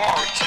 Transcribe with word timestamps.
warrant. 0.00 0.39